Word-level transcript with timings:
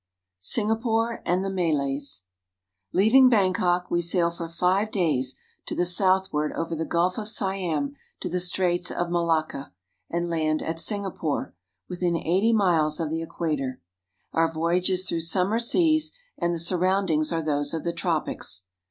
SINGAPORE 0.39 1.21
AND 1.27 1.45
THE 1.45 1.51
MALAYS 1.51 2.23
LEAVING 2.91 3.29
Bangkok, 3.29 3.91
we 3.91 4.01
sail 4.01 4.31
for 4.31 4.49
five 4.49 4.89
days 4.89 5.35
to 5.67 5.75
the 5.75 5.85
south 5.85 6.33
ward 6.33 6.51
over 6.53 6.75
the 6.75 6.87
Gulf 6.87 7.19
of 7.19 7.29
Siam 7.29 7.95
to 8.19 8.27
the 8.27 8.39
Straits 8.39 8.89
of 8.89 9.09
Malakka, 9.11 9.71
and 10.09 10.27
land 10.27 10.63
at 10.63 10.79
Singapore, 10.79 11.53
within 11.87 12.17
eighty 12.17 12.51
miles 12.51 12.99
of 12.99 13.11
the 13.11 13.21
Equator. 13.21 13.79
Our 14.33 14.51
voyage 14.51 14.89
is 14.89 15.07
through 15.07 15.21
summer 15.21 15.59
seas, 15.59 16.11
and 16.35 16.51
the 16.51 16.57
surroundings 16.57 17.31
are 17.31 17.43
those 17.43 17.71
of 17.75 17.83
the 17.83 17.93
tropics. 17.93 18.63